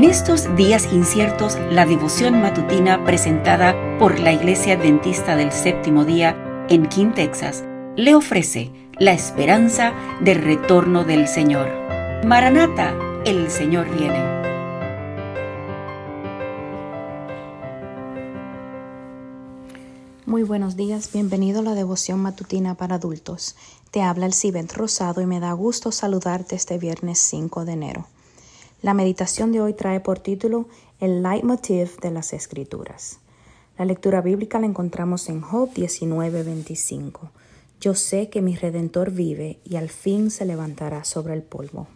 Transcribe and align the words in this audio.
En 0.00 0.08
estos 0.08 0.56
días 0.56 0.94
inciertos, 0.94 1.58
la 1.70 1.84
devoción 1.84 2.40
matutina 2.40 3.04
presentada 3.04 3.76
por 3.98 4.18
la 4.18 4.32
Iglesia 4.32 4.72
Adventista 4.72 5.36
del 5.36 5.52
Séptimo 5.52 6.06
Día 6.06 6.66
en 6.70 6.88
King, 6.88 7.12
Texas, 7.14 7.64
le 7.96 8.14
ofrece 8.14 8.72
la 8.98 9.12
esperanza 9.12 9.92
del 10.22 10.40
retorno 10.40 11.04
del 11.04 11.28
Señor. 11.28 11.68
Maranata, 12.24 12.94
el 13.26 13.50
Señor 13.50 13.94
viene. 13.94 14.24
Muy 20.24 20.44
buenos 20.44 20.76
días, 20.76 21.12
bienvenido 21.12 21.60
a 21.60 21.62
la 21.62 21.74
devoción 21.74 22.20
matutina 22.20 22.74
para 22.74 22.94
adultos. 22.94 23.54
Te 23.90 24.00
habla 24.00 24.24
el 24.24 24.32
Cibet 24.32 24.72
Rosado 24.72 25.20
y 25.20 25.26
me 25.26 25.40
da 25.40 25.52
gusto 25.52 25.92
saludarte 25.92 26.56
este 26.56 26.78
viernes 26.78 27.18
5 27.18 27.66
de 27.66 27.72
enero. 27.72 28.06
La 28.82 28.94
meditación 28.94 29.52
de 29.52 29.60
hoy 29.60 29.74
trae 29.74 30.00
por 30.00 30.20
título 30.20 30.66
El 31.00 31.22
leitmotiv 31.22 32.00
de 32.00 32.10
las 32.10 32.32
Escrituras. 32.32 33.18
La 33.76 33.84
lectura 33.84 34.22
bíblica 34.22 34.58
la 34.58 34.64
encontramos 34.64 35.28
en 35.28 35.42
Job 35.42 35.70
19:25. 35.74 37.30
Yo 37.78 37.94
sé 37.94 38.30
que 38.30 38.40
mi 38.40 38.56
Redentor 38.56 39.10
vive 39.10 39.58
y 39.64 39.76
al 39.76 39.90
fin 39.90 40.30
se 40.30 40.46
levantará 40.46 41.04
sobre 41.04 41.34
el 41.34 41.42
polvo. 41.42 41.88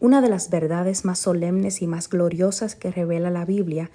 Una 0.00 0.22
de 0.22 0.30
las 0.30 0.48
verdades 0.48 1.04
más 1.04 1.18
solemnes 1.18 1.82
y 1.82 1.86
más 1.86 2.08
gloriosas 2.08 2.76
que 2.76 2.90
revela 2.90 3.28
la 3.28 3.44
Biblia 3.44 3.90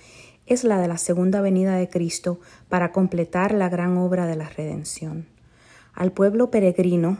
es 0.45 0.63
la 0.63 0.79
de 0.79 0.87
la 0.87 0.99
segunda 0.99 1.41
venida 1.41 1.75
de 1.75 1.89
Cristo 1.89 2.39
para 2.69 2.91
completar 2.91 3.51
la 3.51 3.67
gran 3.67 3.97
obra 3.97 4.27
de 4.27 4.35
la 4.35 4.47
redención. 4.47 5.25
Al 5.95 6.11
pueblo 6.11 6.51
peregrino 6.51 7.17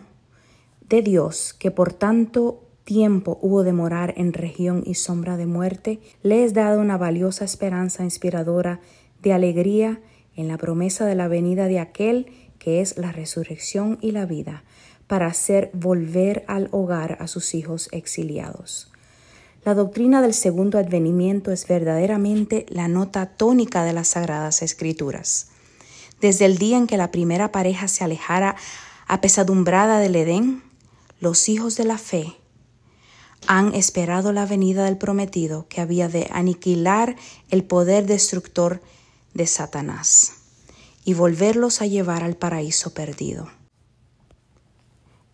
de 0.88 1.02
Dios, 1.02 1.56
que 1.58 1.72
por 1.72 1.92
tanto 1.92 2.67
tiempo 2.88 3.38
hubo 3.42 3.64
de 3.64 3.74
morar 3.74 4.14
en 4.16 4.32
región 4.32 4.82
y 4.86 4.96
sombra 4.96 5.36
de 5.36 5.46
muerte, 5.46 6.00
le 6.24 6.46
es 6.46 6.54
dada 6.54 6.80
una 6.80 6.98
valiosa 6.98 7.44
esperanza 7.44 8.06
inspiradora 8.06 8.80
de 9.22 9.34
alegría 9.34 10.00
en 10.38 10.48
la 10.48 10.58
promesa 10.58 11.06
de 11.06 11.14
la 11.14 11.28
venida 11.28 11.68
de 11.68 11.80
aquel 11.80 12.28
que 12.60 12.80
es 12.80 12.98
la 12.98 13.12
resurrección 13.12 13.98
y 14.02 14.12
la 14.12 14.26
vida, 14.26 14.64
para 15.06 15.28
hacer 15.28 15.70
volver 15.74 16.46
al 16.48 16.70
hogar 16.72 17.18
a 17.20 17.28
sus 17.28 17.56
hijos 17.56 17.90
exiliados. 17.92 18.90
La 19.66 19.74
doctrina 19.74 20.22
del 20.22 20.34
segundo 20.34 20.78
advenimiento 20.78 21.52
es 21.52 21.68
verdaderamente 21.68 22.66
la 22.70 22.88
nota 22.88 23.26
tónica 23.26 23.84
de 23.84 23.92
las 23.92 24.10
sagradas 24.10 24.62
escrituras. 24.62 25.50
Desde 26.22 26.46
el 26.46 26.58
día 26.58 26.78
en 26.78 26.88
que 26.88 26.96
la 26.96 27.12
primera 27.12 27.52
pareja 27.52 27.90
se 27.90 28.06
alejara 28.06 28.56
apesadumbrada 29.08 30.00
del 30.00 30.16
Edén, 30.16 30.64
los 31.20 31.50
hijos 31.50 31.76
de 31.76 31.84
la 31.84 31.98
fe 31.98 32.38
han 33.46 33.74
esperado 33.76 34.34
la 34.34 34.46
venida 34.46 34.86
del 34.86 34.98
prometido 34.98 35.68
que 35.70 35.82
había 35.82 36.10
de 36.10 36.28
aniquilar 36.32 37.16
el 37.50 37.64
poder 37.64 38.06
destructor 38.06 38.82
de 39.34 39.46
Satanás 39.48 40.34
y 41.06 41.14
volverlos 41.14 41.82
a 41.82 41.86
llevar 41.86 42.24
al 42.24 42.36
paraíso 42.36 42.94
perdido. 42.94 43.48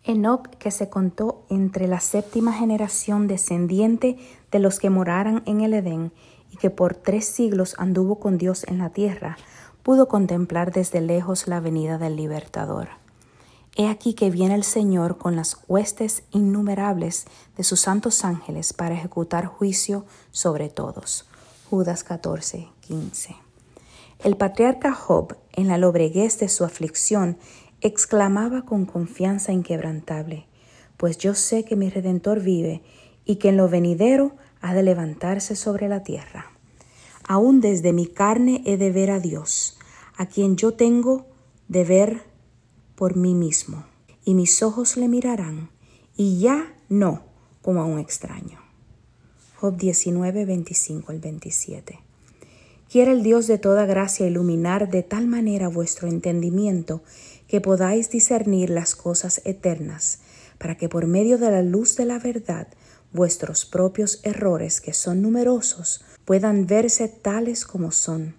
Enoc, 0.04 0.48
que 0.56 0.70
se 0.70 0.90
contó 0.90 1.46
entre 1.48 1.88
la 1.88 2.00
séptima 2.00 2.52
generación 2.52 3.26
descendiente 3.26 4.18
de 4.52 4.58
los 4.58 4.78
que 4.78 4.90
moraran 4.90 5.42
en 5.46 5.62
el 5.62 5.72
Edén 5.72 6.12
y 6.50 6.58
que 6.58 6.70
por 6.70 6.94
tres 6.94 7.24
siglos 7.24 7.74
anduvo 7.78 8.20
con 8.20 8.36
Dios 8.36 8.64
en 8.68 8.78
la 8.78 8.90
tierra, 8.90 9.38
pudo 9.82 10.06
contemplar 10.06 10.72
desde 10.72 11.00
lejos 11.00 11.48
la 11.48 11.60
venida 11.60 11.98
del 11.98 12.16
libertador. 12.16 13.03
He 13.76 13.88
aquí 13.88 14.14
que 14.14 14.30
viene 14.30 14.54
el 14.54 14.62
Señor 14.62 15.18
con 15.18 15.34
las 15.34 15.56
huestes 15.66 16.22
innumerables 16.30 17.26
de 17.56 17.64
sus 17.64 17.80
santos 17.80 18.24
ángeles 18.24 18.72
para 18.72 18.94
ejecutar 18.94 19.46
juicio 19.46 20.06
sobre 20.30 20.68
todos. 20.68 21.26
Judas 21.70 22.04
14, 22.04 22.68
15. 22.82 23.36
El 24.20 24.36
patriarca 24.36 24.92
Job, 24.92 25.36
en 25.52 25.66
la 25.66 25.76
lobreguez 25.76 26.38
de 26.38 26.48
su 26.48 26.64
aflicción, 26.64 27.36
exclamaba 27.80 28.64
con 28.64 28.86
confianza 28.86 29.52
inquebrantable, 29.52 30.46
pues 30.96 31.18
yo 31.18 31.34
sé 31.34 31.64
que 31.64 31.74
mi 31.74 31.90
Redentor 31.90 32.40
vive 32.40 32.82
y 33.24 33.36
que 33.36 33.48
en 33.48 33.56
lo 33.56 33.68
venidero 33.68 34.36
ha 34.60 34.72
de 34.72 34.84
levantarse 34.84 35.56
sobre 35.56 35.88
la 35.88 36.04
tierra. 36.04 36.52
Aún 37.26 37.60
desde 37.60 37.92
mi 37.92 38.06
carne 38.06 38.62
he 38.66 38.76
de 38.76 38.92
ver 38.92 39.10
a 39.10 39.18
Dios, 39.18 39.78
a 40.16 40.26
quien 40.26 40.56
yo 40.56 40.74
tengo 40.74 41.26
de 41.66 41.84
ver 41.84 42.33
por 42.94 43.16
mí 43.16 43.34
mismo, 43.34 43.84
y 44.24 44.34
mis 44.34 44.62
ojos 44.62 44.96
le 44.96 45.08
mirarán, 45.08 45.70
y 46.16 46.38
ya 46.38 46.74
no 46.88 47.22
como 47.62 47.80
a 47.80 47.84
un 47.84 47.98
extraño. 47.98 48.60
Job 49.56 49.76
19, 49.76 50.44
25 50.44 51.12
al 51.12 51.18
27. 51.18 51.98
Quiere 52.90 53.12
el 53.12 53.22
Dios 53.22 53.46
de 53.46 53.58
toda 53.58 53.86
gracia 53.86 54.26
iluminar 54.26 54.90
de 54.90 55.02
tal 55.02 55.26
manera 55.26 55.68
vuestro 55.68 56.06
entendimiento 56.08 57.02
que 57.48 57.60
podáis 57.60 58.10
discernir 58.10 58.70
las 58.70 58.94
cosas 58.94 59.40
eternas, 59.44 60.20
para 60.58 60.76
que 60.76 60.88
por 60.88 61.06
medio 61.06 61.38
de 61.38 61.50
la 61.50 61.62
luz 61.62 61.96
de 61.96 62.04
la 62.04 62.18
verdad 62.18 62.68
vuestros 63.12 63.64
propios 63.64 64.20
errores, 64.24 64.80
que 64.80 64.92
son 64.92 65.22
numerosos, 65.22 66.04
puedan 66.24 66.66
verse 66.66 67.08
tales 67.08 67.64
como 67.64 67.90
son 67.90 68.34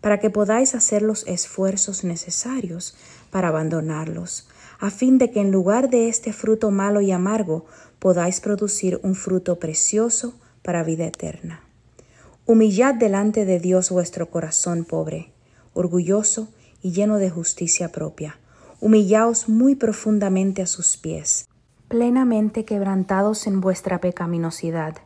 para 0.00 0.18
que 0.18 0.30
podáis 0.30 0.74
hacer 0.74 1.02
los 1.02 1.26
esfuerzos 1.26 2.04
necesarios 2.04 2.96
para 3.30 3.48
abandonarlos, 3.48 4.48
a 4.78 4.90
fin 4.90 5.18
de 5.18 5.30
que 5.30 5.40
en 5.40 5.50
lugar 5.50 5.90
de 5.90 6.08
este 6.08 6.32
fruto 6.32 6.70
malo 6.70 7.00
y 7.00 7.12
amargo 7.12 7.66
podáis 7.98 8.40
producir 8.40 9.00
un 9.02 9.14
fruto 9.14 9.58
precioso 9.58 10.34
para 10.62 10.82
vida 10.82 11.06
eterna. 11.06 11.62
Humillad 12.44 12.94
delante 12.94 13.44
de 13.44 13.58
Dios 13.58 13.90
vuestro 13.90 14.30
corazón 14.30 14.84
pobre, 14.84 15.32
orgulloso 15.74 16.48
y 16.82 16.92
lleno 16.92 17.18
de 17.18 17.30
justicia 17.30 17.90
propia. 17.90 18.38
Humillaos 18.80 19.48
muy 19.48 19.74
profundamente 19.74 20.62
a 20.62 20.66
sus 20.66 20.96
pies, 20.96 21.48
plenamente 21.88 22.64
quebrantados 22.64 23.46
en 23.46 23.60
vuestra 23.60 24.00
pecaminosidad. 24.00 24.96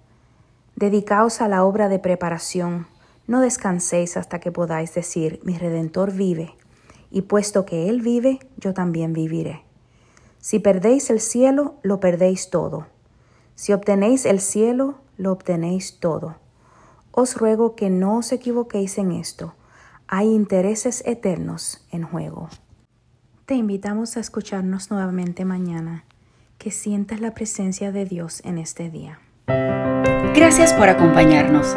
Dedicaos 0.76 1.40
a 1.40 1.48
la 1.48 1.64
obra 1.64 1.88
de 1.88 1.98
preparación, 1.98 2.86
no 3.30 3.40
descanséis 3.40 4.16
hasta 4.16 4.40
que 4.40 4.50
podáis 4.50 4.92
decir, 4.92 5.38
mi 5.44 5.56
Redentor 5.56 6.10
vive, 6.10 6.56
y 7.12 7.22
puesto 7.22 7.64
que 7.64 7.88
Él 7.88 8.00
vive, 8.00 8.40
yo 8.56 8.74
también 8.74 9.12
viviré. 9.12 9.62
Si 10.40 10.58
perdéis 10.58 11.10
el 11.10 11.20
cielo, 11.20 11.76
lo 11.84 12.00
perdéis 12.00 12.50
todo. 12.50 12.88
Si 13.54 13.72
obtenéis 13.72 14.26
el 14.26 14.40
cielo, 14.40 14.96
lo 15.16 15.30
obtenéis 15.30 16.00
todo. 16.00 16.38
Os 17.12 17.36
ruego 17.36 17.76
que 17.76 17.88
no 17.88 18.16
os 18.16 18.32
equivoquéis 18.32 18.98
en 18.98 19.12
esto. 19.12 19.54
Hay 20.08 20.26
intereses 20.26 21.04
eternos 21.06 21.86
en 21.92 22.02
juego. 22.02 22.48
Te 23.46 23.54
invitamos 23.54 24.16
a 24.16 24.20
escucharnos 24.20 24.90
nuevamente 24.90 25.44
mañana. 25.44 26.04
Que 26.58 26.72
sientas 26.72 27.20
la 27.20 27.32
presencia 27.32 27.92
de 27.92 28.06
Dios 28.06 28.42
en 28.44 28.58
este 28.58 28.90
día. 28.90 29.20
Gracias 30.34 30.72
por 30.74 30.88
acompañarnos. 30.88 31.76